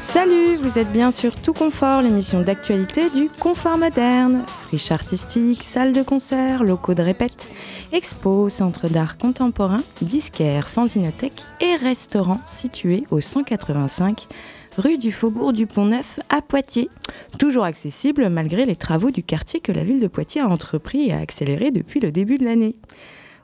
[0.00, 4.44] Salut, vous êtes bien sur Tout Confort, l'émission d'actualité du confort moderne.
[4.66, 7.48] Friche artistique, salle de concert, locaux de répète,
[7.92, 14.26] expo, centre d'art contemporain, disquaire, fanzinothèque et restaurant situé au 185
[14.78, 16.88] rue du Faubourg du Pont-Neuf à Poitiers.
[17.38, 21.12] Toujours accessible malgré les travaux du quartier que la ville de Poitiers a entrepris et
[21.12, 22.76] a accéléré depuis le début de l'année.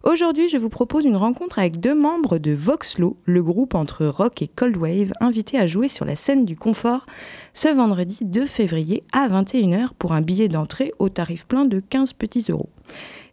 [0.04, 4.40] Aujourd'hui, je vous propose une rencontre avec deux membres de Voxlo, le groupe entre rock
[4.40, 7.04] et cold wave, invités à jouer sur la scène du confort
[7.52, 12.12] ce vendredi 2 février à 21h pour un billet d'entrée au tarif plein de 15
[12.12, 12.70] petits euros.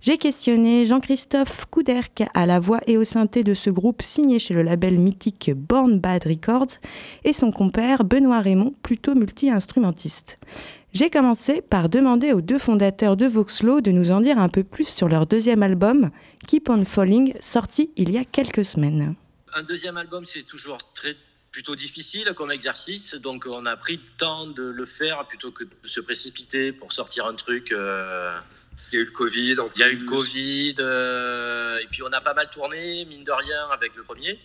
[0.06, 4.54] J'ai questionné Jean-Christophe Couderc à la voix et au synthé de ce groupe signé chez
[4.54, 6.78] le label mythique Born Bad Records
[7.24, 10.38] et son compère Benoît Raymond, plutôt multi-instrumentiste.
[10.94, 14.64] J'ai commencé par demander aux deux fondateurs de Voxlo de nous en dire un peu
[14.64, 16.12] plus sur leur deuxième album,
[16.46, 19.16] Keep on Falling, sorti il y a quelques semaines.
[19.56, 21.16] Un deuxième album, c'est toujours très
[21.56, 25.64] plutôt difficile comme exercice, donc on a pris le temps de le faire plutôt que
[25.64, 27.72] de se précipiter pour sortir un truc.
[27.72, 28.38] euh,
[28.92, 29.60] Il y a eu le Covid.
[29.62, 30.06] en Il y a eu le plus.
[30.06, 34.38] Covid, euh, et puis on a pas mal tourné, mine de rien, avec le premier.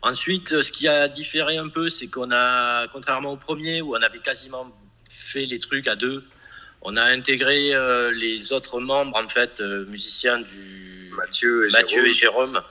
[0.00, 4.00] Ensuite, ce qui a différé un peu, c'est qu'on a, contrairement au premier, où on
[4.00, 4.74] avait quasiment
[5.10, 6.24] fait les trucs à deux,
[6.80, 12.06] on a intégré euh, les autres membres, en fait, musiciens du Mathieu et Mathieu Jérôme.
[12.06, 12.62] et Jérôme,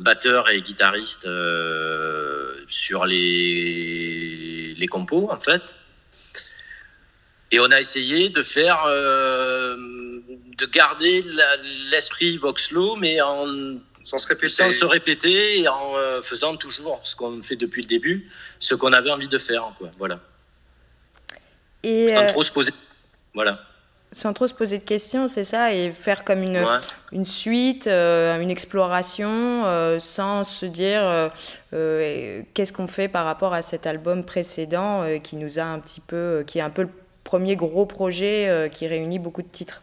[0.00, 5.62] batteurs et guitaristes euh, sur les, les compos, en fait.
[7.52, 9.76] Et on a essayé de faire, euh,
[10.58, 11.24] de garder
[11.90, 13.46] l'esprit Voxlo, mais en
[14.02, 14.48] Sans se répéter.
[14.48, 18.74] sans se répéter et en euh, faisant toujours ce qu'on fait depuis le début, ce
[18.74, 19.90] qu'on avait envie de faire, quoi.
[19.98, 20.20] Voilà.
[21.84, 22.72] Et Sans euh, trop se poser.
[23.32, 23.64] Voilà.
[24.12, 26.78] Sans trop se poser de questions, c'est ça, et faire comme une, Ouais.
[27.12, 31.28] une suite, euh, une exploration, euh, sans se dire euh,
[31.74, 35.78] euh, qu'est-ce qu'on fait par rapport à cet album précédent euh, qui nous a un
[35.80, 36.88] petit peu, euh, qui est un peu le
[37.24, 39.82] premier gros projet euh, qui réunit beaucoup de titres.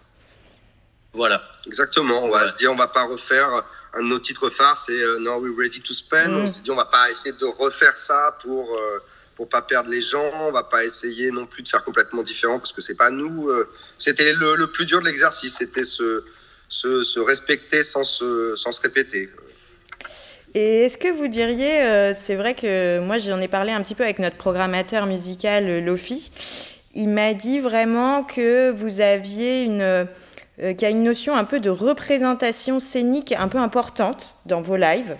[1.14, 1.42] Voilà.
[1.68, 2.24] Exactement.
[2.24, 2.48] On va Ouais.
[2.48, 3.48] se dire, on va pas refaire
[3.94, 6.30] un de nos titres phares, c'est euh, Now We're Ready to Spend.
[6.32, 6.38] Mm.
[6.44, 9.00] On s'est dit, on va pas essayer de refaire ça pour euh,
[9.36, 10.24] pour pas perdre les gens.
[10.42, 13.50] On va pas essayer non plus de faire complètement différent parce que c'est pas nous.
[14.03, 15.56] C'était le, plus dur de l'exercice.
[15.59, 16.25] C'était se,
[16.68, 19.30] se se respecter sans se sans se répéter.
[20.56, 23.96] Et est-ce que vous diriez, euh, c'est vrai que moi j'en ai parlé un petit
[23.96, 26.31] peu avec notre programmateur musical euh, Lofi,
[26.94, 30.06] il m'a dit vraiment que vous aviez une, euh,
[30.59, 34.75] qu'il y a une notion un peu de représentation scénique un peu importante dans vos
[34.75, 35.16] lives.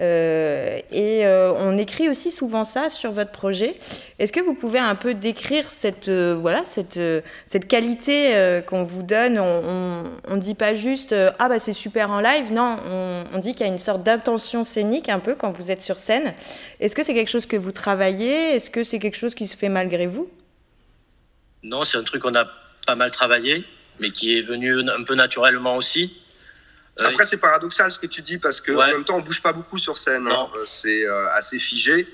[0.00, 3.76] Euh, et euh, on écrit aussi souvent ça sur votre projet.
[4.18, 6.98] Est-ce que vous pouvez un peu décrire cette, euh, voilà, cette,
[7.46, 9.38] cette qualité qu'on vous donne?
[9.38, 10.04] On
[10.34, 12.52] ne dit pas juste Ah, bah c'est super en live.
[12.52, 15.70] Non, on, on dit qu'il y a une sorte d'intention scénique un peu quand vous
[15.70, 16.34] êtes sur scène.
[16.80, 18.54] Est-ce que c'est quelque chose que vous travaillez?
[18.56, 20.28] Est-ce que c'est quelque chose qui se fait malgré vous?
[21.62, 22.46] Non, c'est un truc qu'on a
[22.86, 23.64] pas mal travaillé,
[24.00, 26.21] mais qui est venu un peu naturellement aussi.
[27.00, 28.84] Euh, Après, c'est paradoxal ce que tu dis parce que Ouais.
[28.84, 30.26] en même temps, on bouge pas beaucoup sur scène.
[30.28, 30.48] Hein.
[30.54, 32.06] Euh, C'est euh, assez figé.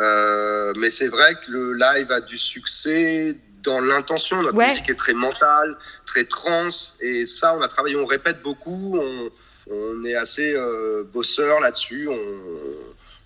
[0.00, 4.42] Euh, mais c'est vrai que le live a du succès dans l'intention.
[4.42, 4.66] Notre Ouais.
[4.66, 5.76] musique est très mentale,
[6.06, 6.68] très trans.
[7.00, 8.98] Et ça, on a travaillé, on répète beaucoup.
[8.98, 9.30] On,
[9.70, 12.08] on est assez euh, bosseur là-dessus.
[12.08, 12.16] On,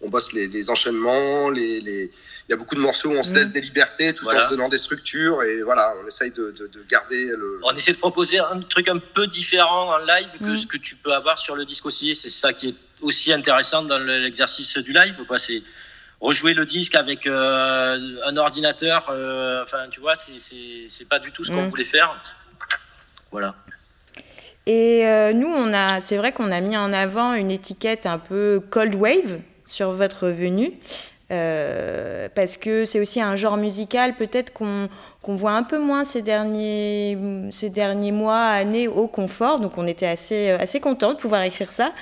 [0.00, 1.50] on bosse les, les enchaînements.
[1.50, 2.10] Les, les-
[2.48, 3.36] Il y a beaucoup de morceaux où on se Mm.
[3.36, 4.40] laisse des libertés tout Voilà.
[4.40, 5.42] en se donnant des structures.
[5.42, 7.60] Et voilà, on essaye de, de- de garder le.
[7.62, 10.56] On essaie de proposer un truc un peu différent en live que Mm.
[10.56, 12.14] ce que tu peux avoir sur le disque aussi.
[12.16, 15.18] C'est ça qui est aussi intéressant dans le- l'exercice du live.
[15.26, 15.38] quoi.
[15.38, 15.62] C'est
[16.20, 19.06] rejouer le disque avec euh, un ordinateur.
[19.10, 21.68] euh, enfin, tu vois, c'est- c'est c'est pas du tout ce qu'on Mm.
[21.70, 22.10] voulait faire.
[23.30, 23.54] Voilà.
[24.66, 28.18] Et euh, nous, on a, c'est vrai qu'on a mis en avant une étiquette un
[28.18, 30.72] peu cold wave sur votre venue,
[31.30, 34.88] euh, parce que c'est aussi un genre musical peut-être qu'on
[35.26, 37.18] voit un peu moins ces derniers,
[37.52, 39.60] ces derniers mois, années au confort.
[39.60, 41.92] Donc on était assez, assez contents de pouvoir écrire ça.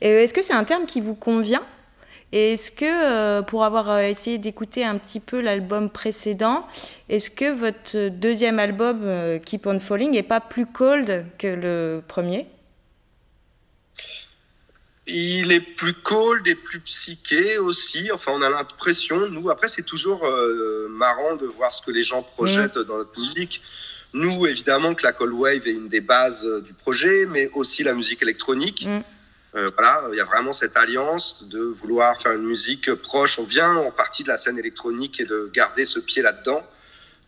[0.00, 1.62] Est-ce que c'est un terme qui vous convient?
[2.32, 6.64] Est-ce que, euh, pour avoir euh, essayé d'écouter un petit peu l'album précédent,
[7.08, 12.46] est-ce que votre deuxième album, Keep on Falling, est pas plus cold que le premier?
[15.18, 18.10] Il est plus cold et plus psyché aussi.
[18.12, 22.02] Enfin, on a l'impression, nous, après, c'est toujours euh, marrant de voir ce que les
[22.02, 23.62] gens projettent dans notre musique.
[24.12, 27.94] nous, évidemment, que la Cold Wave est une des bases du projet, mais aussi la
[27.94, 28.86] musique électronique.
[28.86, 29.02] Mm.
[29.76, 33.38] voilà, il y a vraiment cette alliance de vouloir faire une musique proche.
[33.38, 36.62] On vient en partie de la scène électronique et de garder ce pied là-dedans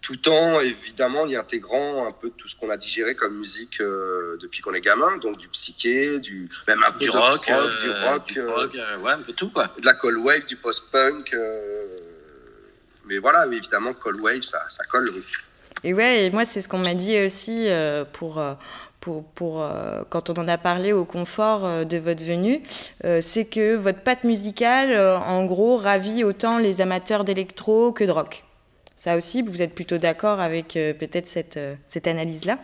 [0.01, 4.39] tout en évidemment y intégrant un peu tout ce qu'on a digéré comme musique euh,
[4.41, 7.91] depuis qu'on est gamin, donc du psyché, du même un peu du de rock, du
[7.91, 9.69] rock, du rock euh, ouais, un peu tout quoi.
[9.79, 11.87] De la cold wave, du post-punk, euh,
[13.07, 15.11] mais voilà, évidemment cold wave, ça, ça colle.
[15.85, 17.69] Et ouais, et moi c'est ce qu'on m'a dit aussi
[18.13, 18.43] pour.
[19.01, 19.65] Pour, pour
[20.11, 22.63] quand on en a parlé au confort de votre venue,
[23.23, 28.43] c'est que votre patte musicale, en gros, ravit autant les amateurs d'électro que de rock.
[28.99, 32.59] Ça aussi, vous êtes plutôt d'accord avec euh, peut-être cette, euh, cette analyse-là?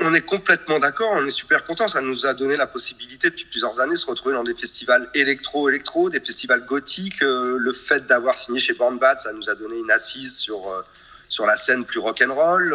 [0.00, 1.86] On est complètement d'accord, on est super content.
[1.86, 5.08] Ça nous a donné la possibilité depuis plusieurs années de se retrouver dans des festivals
[5.14, 7.22] électro-électro, des festivals gothiques.
[7.22, 10.60] Euh, le fait d'avoir signé chez Born Bad, ça nous a donné une assise sur,
[11.28, 12.74] sur la scène plus rock'n'roll.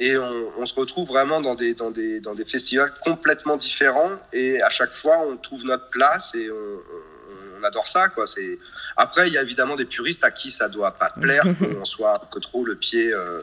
[0.00, 4.10] et on, se retrouve vraiment dans des, dans, des, dans des festivals complètement différents.
[4.34, 8.08] Et à chaque fois, on trouve notre place et on, adore ça.
[8.08, 8.26] Quoi.
[8.26, 8.58] C'est
[8.96, 12.14] après, il y a évidemment des puristes à qui ça doit pas plaire qu'on soit
[12.14, 13.40] un peu trop le pied, euh,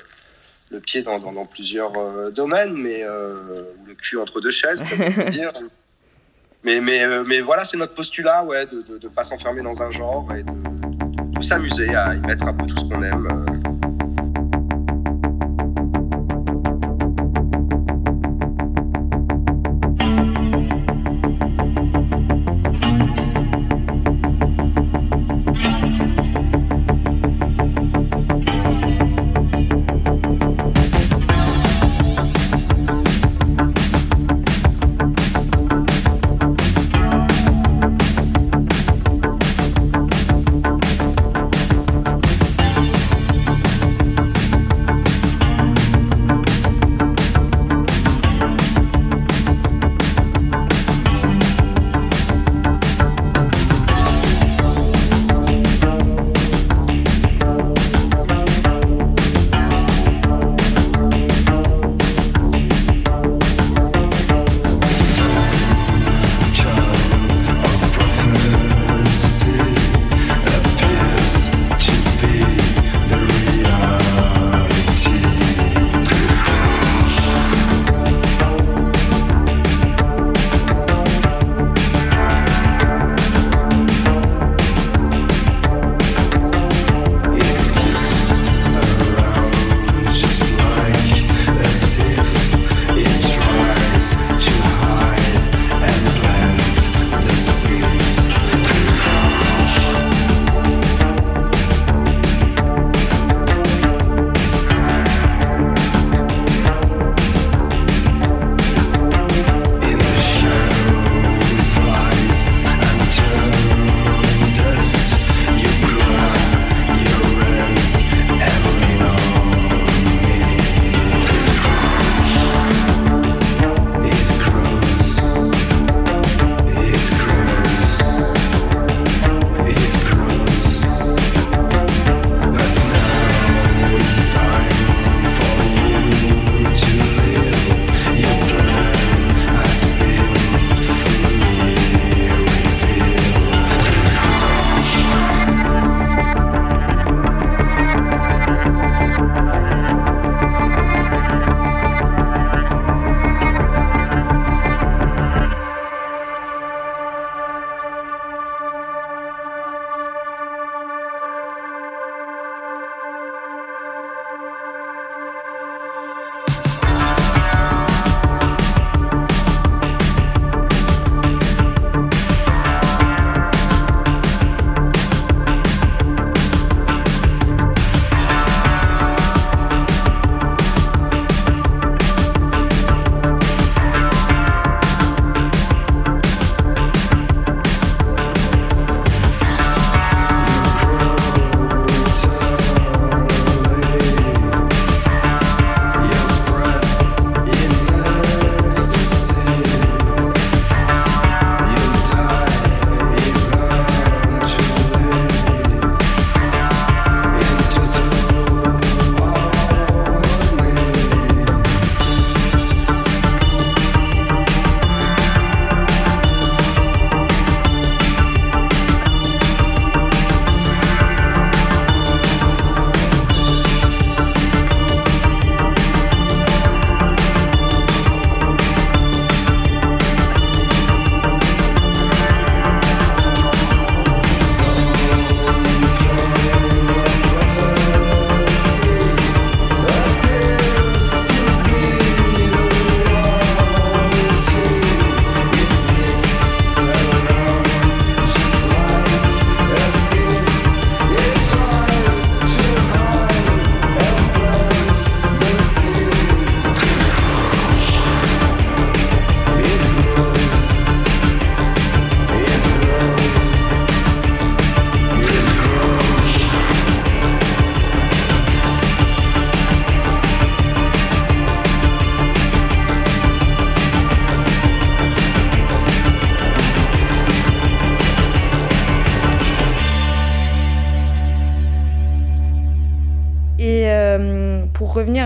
[0.70, 5.02] le pied dans, dans, plusieurs euh, domaines, mais euh, le cul entre deux chaises, comme
[5.02, 5.52] on peut dire.
[6.64, 10.32] Mais, mais, mais voilà, c'est notre postulat, ouais, de ne pas s'enfermer dans un genre
[10.36, 13.81] et de, de s'amuser à y mettre un peu tout ce qu'on aime.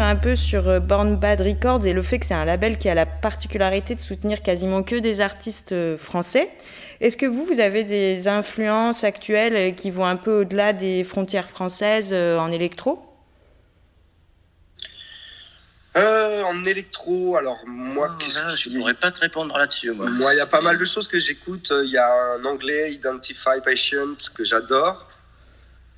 [0.06, 2.96] Un peu sur Born Bad Records et le fait que c'est un label qui a
[2.96, 6.50] la particularité de soutenir quasiment que des artistes français,
[7.02, 11.50] est-ce que vous, vous avez des influences actuelles qui vont un peu au-delà des frontières
[11.50, 13.06] françaises en électro?
[15.98, 18.24] Euh, en électro, alors moi, oh,
[18.58, 19.92] je ne pourrais pas te répondre là-dessus.
[19.92, 21.72] Moi, il y a pas mal de choses que j'écoute.
[21.72, 25.10] Il y a un anglais, Identify Patient, que j'adore.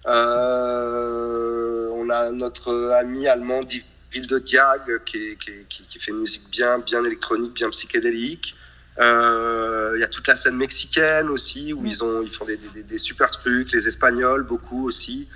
[0.06, 3.64] Euh, on a notre ami allemand,
[4.12, 8.56] Ville de Diag, qui, qui, fait une musique bien, bien électronique, bien psychédélique.
[9.00, 11.88] Euh, il y a toute la scène mexicaine aussi, où mm.
[11.88, 13.72] ils, ont, ils font des, des, des super trucs.
[13.72, 15.28] Les Espagnols, beaucoup aussi.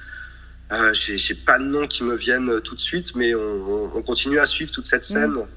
[0.71, 4.01] Euh, J'ai pas de nom qui me viennent euh, tout de suite, mais on, on,
[4.01, 5.31] continue à suivre toute cette scène.
[5.31, 5.47] Mm.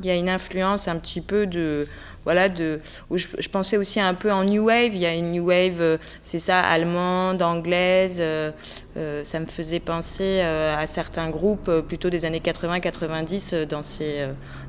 [0.00, 1.86] Il y a une influence un petit peu de
[2.24, 5.30] voilà de où je, pensais aussi un peu en new wave il y a une
[5.30, 8.50] new wave euh, c'est ça allemande anglaise euh,
[8.96, 14.26] euh, ça me faisait penser à certains groupes plutôt des années 80 90 dans ces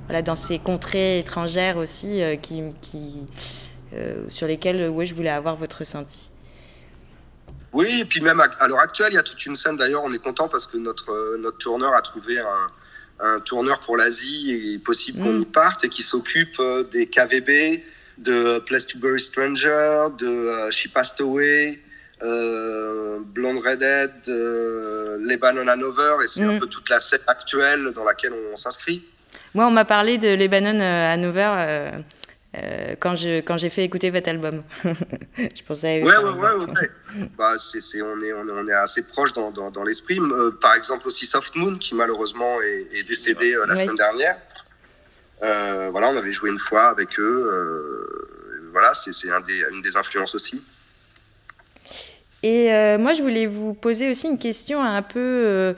[0.07, 3.21] voilà dans ces contrées étrangères aussi qui, qui
[4.29, 6.29] sur lesquelles je voulais avoir votre ressenti
[7.73, 9.75] oui, et puis même à, l'heure actuelle, il y a toute une scène.
[9.75, 12.71] D'ailleurs, on est content parce que notre, notre tourneur a trouvé un,
[13.19, 15.39] un tourneur pour l'Asie et possible qu'on mm.
[15.39, 17.81] y parte et qui s'occupe euh, des KVB,
[18.17, 21.79] de Place to Bury Stranger, de euh, She Passed Away,
[22.23, 26.59] euh, Blonde Redhead, euh, Lebanon Hanover, et c'est un mm.
[26.59, 29.03] peu toute la scène actuelle dans laquelle on, s'inscrit.
[29.53, 31.51] Moi, on m'a parlé de Lebanon Hanover.
[31.57, 31.91] Euh,
[32.57, 34.63] euh, quand je quand j'ai fait écouter votre album.
[35.37, 36.01] je pensais.
[36.01, 36.91] Ouais, ouais, ouais, ouais.
[37.37, 40.19] bah, c'est, c'est, on, est, on, est, on est assez proche dans, dans, dans l'esprit.
[40.19, 43.79] Euh, par exemple aussi Soft Moon qui malheureusement est, est décédé euh, la ouais.
[43.79, 44.37] semaine dernière.
[45.43, 48.69] Euh, voilà, on avait joué une fois avec eux.
[48.71, 50.63] voilà, c'est, c'est un des, une des influences aussi.
[52.45, 55.73] Et euh, moi, je voulais vous poser aussi une question un peu euh,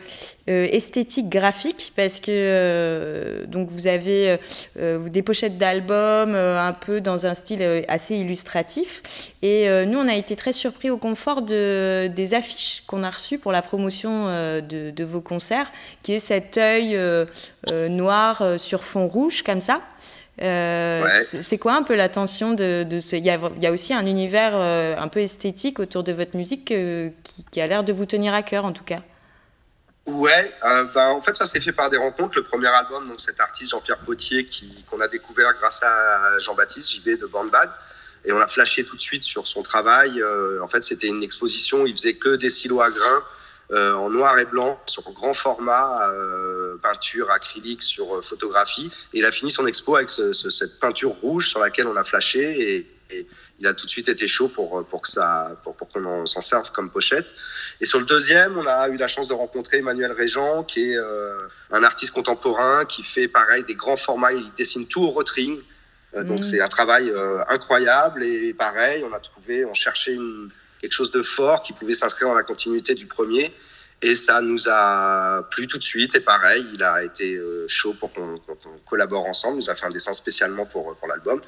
[0.50, 4.38] euh, esthétique graphique, parce que donc vous avez
[4.76, 9.32] des pochettes d'albums un peu dans un style assez illustratif.
[9.42, 13.38] Et nous, on a été très surpris au confort de, des affiches qu'on a reçues
[13.38, 15.72] pour la promotion de, de, vos concerts,
[16.04, 17.00] qui est cet œil
[17.90, 19.80] noir sur fond rouge, comme ça.
[20.42, 21.24] Euh, ouais.
[21.24, 23.16] C'est quoi un peu la tension de, de ce...
[23.16, 26.12] il, y a, il y a aussi un univers euh, un peu esthétique autour de
[26.12, 29.02] votre musique euh, qui, qui, a l'air de vous tenir à cœur en tout cas?
[30.06, 32.38] Ouais, euh, ben, en fait ça s'est fait par des rencontres.
[32.38, 34.48] Le premier album, donc cet artiste Jean-Pierre Potier
[34.90, 37.70] qu'on a découvert grâce à Jean-Baptiste JB de Bandbad.
[38.24, 40.22] Et on a flashé tout de suite sur son travail.
[40.22, 43.24] Euh, en fait c'était une exposition, il faisait que des silos à grains
[43.72, 48.90] euh, en noir et blanc sur grand format, euh, peinture acrylique sur euh, photographie.
[49.14, 51.96] Et il a fini son expo avec ce, ce, cette peinture rouge sur laquelle on
[51.96, 53.28] a flashé et, et
[53.60, 56.42] il a tout de suite été chaud pour, pour que ça, pour, pour qu'on s'en
[56.42, 57.34] serve comme pochette.
[57.82, 60.98] Et sur le deuxième, on a eu la chance de rencontrer Emmanuel Régent, qui est
[60.98, 64.34] euh, un artiste contemporain qui fait pareil des grands formats.
[64.34, 65.60] Il dessine tout au rotring.
[66.16, 66.44] Euh, donc mmh.
[66.44, 70.50] c'est un travail euh, incroyable et pareil, on a trouvé, on cherchait une,
[70.82, 73.54] quelque chose de fort qui pouvait s'inscrire dans la continuité du premier.
[74.04, 76.16] Et ça nous a plu tout de suite.
[76.16, 79.56] Et pareil, il a été euh, chaud pour qu'on qu qu collabore ensemble.
[79.56, 81.42] Il nous a fait un dessin spécialement pour, pour l'album.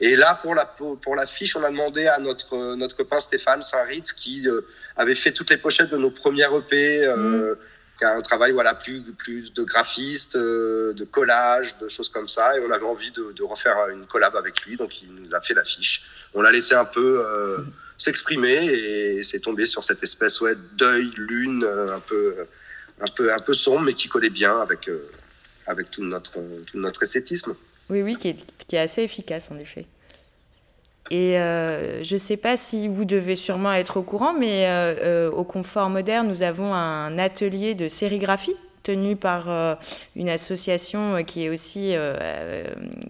[0.00, 3.62] Et là, pour la, pour la fiche, on a demandé à notre, notre copain Stéphane
[3.62, 4.62] Saint-Ritz, qui euh,
[4.96, 7.56] avait fait toutes les pochettes de nos premières EP, euh, mmh.
[7.98, 12.26] qui a un travail voilà, plus, plus de graphiste, euh, de collage, de choses comme
[12.26, 12.56] ça.
[12.56, 14.74] Et on avait envie de, de, refaire une collab avec lui.
[14.74, 16.02] Donc, il nous a fait l'affiche.
[16.34, 17.24] On l'a laissé un peu.
[17.58, 17.70] Mmh
[18.02, 22.34] s'exprimer et c'est tombé sur cette espèce ouais, d'œil lune un peu
[23.00, 25.08] un peu un peu sombre mais qui collait bien avec euh,
[25.66, 27.54] avec tout notre tout notre esthétisme.
[27.90, 29.86] Oui oui qui est, qui est assez efficace en effet.
[31.10, 34.94] Et euh, je ne sais pas si vous devez sûrement être au courant, mais euh,
[35.02, 39.74] euh, au Confort Moderne, nous avons un atelier de sérigraphie tenu par euh,
[40.16, 42.64] une association qui est aussi euh,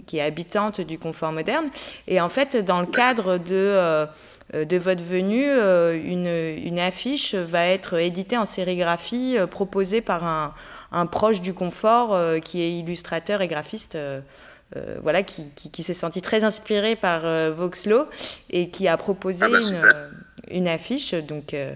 [0.07, 1.71] qui est habitante du confort moderne
[2.09, 4.07] et en fait dans le cadre de euh,
[4.53, 10.55] de votre venue, une, une, affiche va être éditée en sérigraphie proposée par un,
[10.93, 13.97] un proche du confort qui est illustrateur et graphiste.
[14.77, 18.07] Euh, voilà, qui, qui, qui s'est senti très inspiré par euh, Voxlo
[18.49, 19.59] et qui a proposé ah bah,
[20.49, 21.13] une, une, affiche.
[21.13, 21.75] Donc, euh,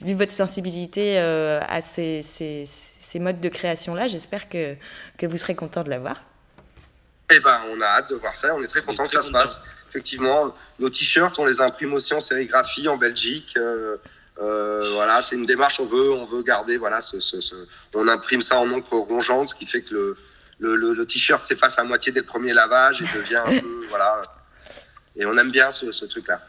[0.00, 4.76] vu votre sensibilité à ces, ces, ces, modes de création-là, j'espère que,
[5.18, 6.22] que vous serez content de la voir.
[7.30, 8.54] Eh ben, on a hâte de voir ça.
[8.54, 9.62] On est très content que ça se passe.
[9.88, 13.54] Effectivement, nos t-shirts, on les imprime aussi en sérigraphie en Belgique.
[13.56, 13.96] Euh,
[14.42, 15.80] euh, voilà, c'est une démarche.
[15.80, 16.76] On veut, on veut garder.
[16.76, 17.54] Voilà, ce, ce, ce,
[17.94, 20.16] on imprime ça en encre rongeante, ce qui fait que le,
[20.58, 23.80] le, le, le t-shirt s'efface à moitié dès le premier lavage et devient un peu,
[23.88, 24.22] voilà.
[25.16, 26.40] Et on aime bien ce, ce truc-là.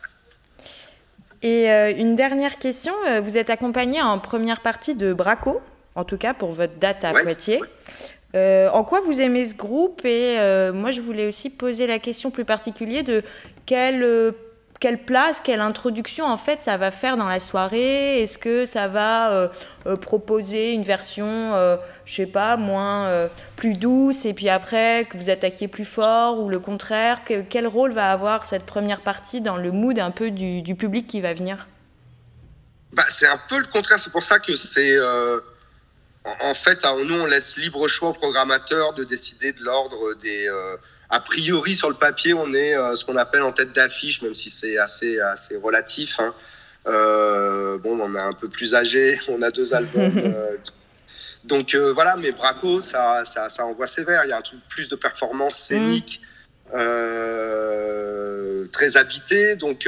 [1.44, 2.94] Et euh, une dernière question.
[3.22, 5.62] Vous êtes accompagné en première partie de Braco,
[5.94, 7.62] en tout cas pour votre date à Poitiers.
[8.34, 10.38] En quoi vous aimez ce groupe Et
[10.74, 13.24] moi, je voulais aussi poser la question plus particulière de
[13.66, 14.34] quelle
[14.80, 18.22] quelle place, quelle introduction en fait ça va faire dans la soirée?
[18.22, 19.48] Est-ce que ça va euh,
[19.88, 25.18] euh, proposer une version, euh, je sais pas, moins plus douce et puis après que
[25.18, 27.22] vous attaquiez plus fort ou le contraire?
[27.50, 31.22] Quel rôle va avoir cette première partie dans le mood un peu du, public qui
[31.22, 31.68] va venir?
[32.94, 34.00] Bah, c'est un peu le contraire.
[34.00, 34.98] C'est pour ça que c'est
[36.42, 40.50] en fait, nous on laisse libre choix au programmateur de décider de l'ordre des
[41.10, 44.36] a priori, sur le papier, on est euh, ce qu'on appelle en tête d'affiche, même
[44.36, 46.20] si c'est assez, assez relatif.
[46.20, 46.34] Hein.
[46.88, 50.12] Euh, bon, on est un peu plus âgé, on a deux albums.
[50.26, 50.58] Euh,
[51.44, 54.26] donc voilà, mais Braco, ça, ça, ça, envoie sévère.
[54.26, 56.20] Il y a un truc plus de performance scénique,
[58.72, 59.56] très habité.
[59.56, 59.88] Donc,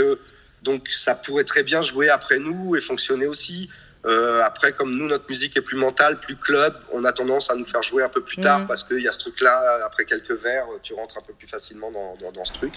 [0.62, 3.72] donc ça pourrait très bien jouer après nous et fonctionner aussi.
[4.08, 7.56] Euh, après, comme nous, notre musique est plus mentale, plus club, on a tendance à
[7.56, 8.68] nous faire jouer un peu plus tard mm.
[8.68, 11.92] parce qu'il y a ce truc-là, après quelques verres, tu rentres un peu plus facilement
[11.92, 12.76] dans, dans, ce truc.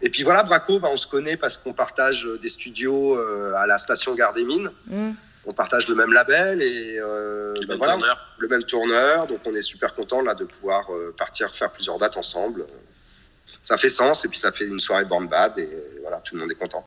[0.00, 3.66] Et puis voilà, Braco, bah, on se connaît parce qu'on partage des studios euh, à
[3.66, 4.70] la station Gare des Mines.
[4.86, 5.10] Mm.
[5.46, 9.26] On partage le même label et euh, le, bah, même voilà, le, même tourneur.
[9.26, 12.64] Donc on est super content là de pouvoir partir faire plusieurs dates ensemble.
[13.62, 15.68] Ça fait sens et puis ça fait une soirée band bad et
[16.02, 16.84] voilà, tout le monde est content.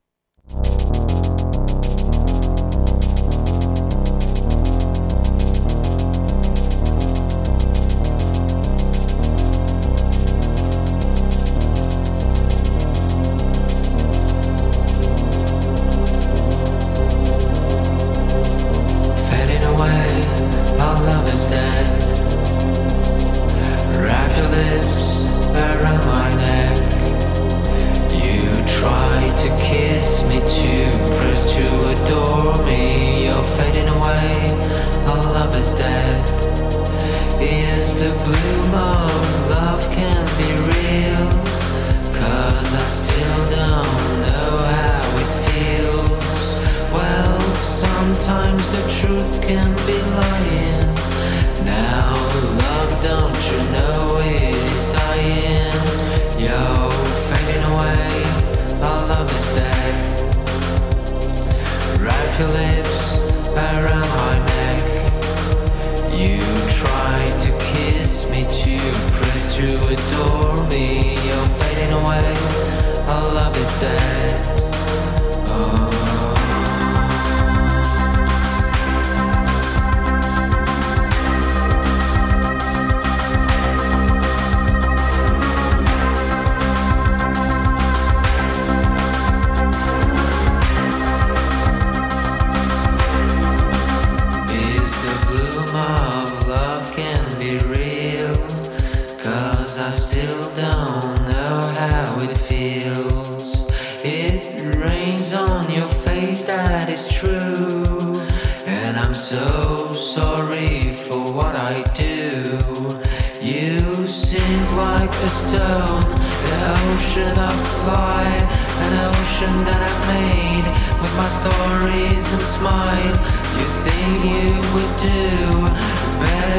[49.46, 50.03] can be.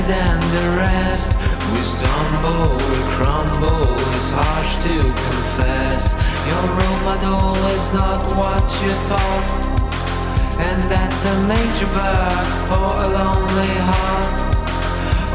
[0.08, 1.34] than the rest.
[1.74, 6.14] We stumble, we crumble, it's harsh to confess.
[6.50, 9.50] Your role model is not what you thought,
[10.60, 14.56] and that's a major bug for a lonely heart.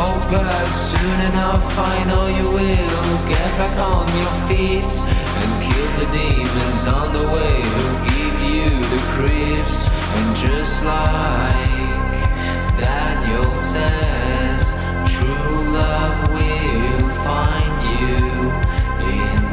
[0.03, 4.93] Oh, but soon enough, I know you will get back on your feet
[5.41, 9.77] and kill the demons on the way who give you the creeps.
[10.17, 12.00] And just like
[12.81, 14.75] Daniel says,
[15.15, 18.51] true love will find you
[19.07, 19.50] in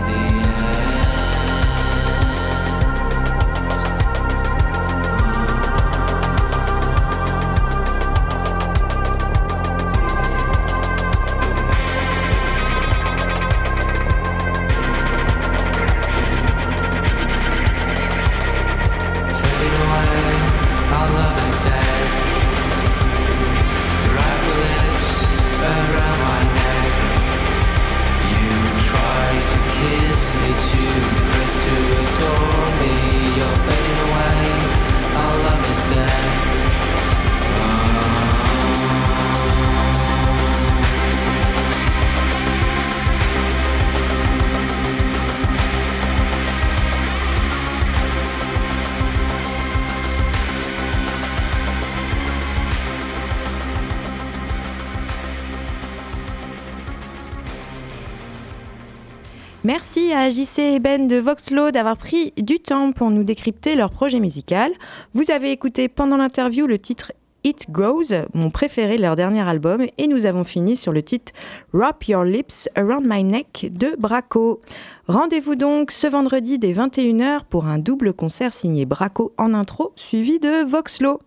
[59.67, 63.91] Merci à JC et Ben de Voxlo d'avoir pris du temps pour nous décrypter leur
[63.91, 64.71] projet musical.
[65.13, 67.11] Vous avez écouté pendant l'interview le titre
[67.47, 71.31] It Grows, mon préféré de leur dernier album, et nous avons fini sur le titre
[71.71, 74.59] Wrap Your Lips Around My Neck de Braco.
[75.07, 80.39] Rendez-vous donc ce vendredi dès 21h pour un double concert signé Braco en intro, suivi
[80.39, 81.21] de Voxlo.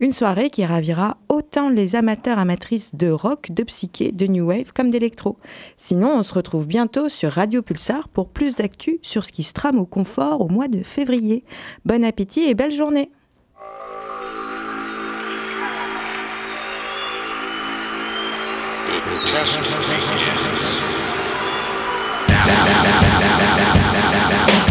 [0.00, 4.72] Une soirée qui ravira autant les amateurs amatrices de rock, de psyché, de new wave
[4.72, 5.36] comme d'électro.
[5.76, 9.52] Sinon, on se retrouve bientôt sur Radio Pulsar pour plus d'actu sur ce qui se
[9.52, 11.44] trame au confort au mois de février.
[11.84, 13.10] Bon appétit et belle journée
[19.44, 20.80] just begins.
[22.28, 22.86] Now, now,
[24.58, 24.65] now,